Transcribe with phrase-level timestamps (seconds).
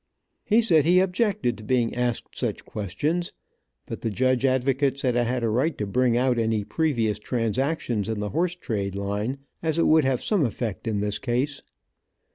[0.43, 3.33] He said he objected to being asked such questions,
[3.85, 8.09] but the judge advocate said I had a right to bring out any previous transactions
[8.09, 11.61] in the horse trade line, as it would have some effect in this case.